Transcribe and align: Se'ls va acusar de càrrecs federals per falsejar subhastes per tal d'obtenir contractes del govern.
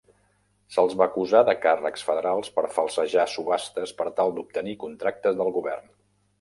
Se'ls 0.75 0.95
va 1.01 1.07
acusar 1.11 1.41
de 1.49 1.55
càrrecs 1.65 2.07
federals 2.07 2.51
per 2.57 2.65
falsejar 2.79 3.27
subhastes 3.35 3.95
per 4.03 4.11
tal 4.21 4.37
d'obtenir 4.41 4.77
contractes 4.89 5.41
del 5.43 5.57
govern. 5.63 5.97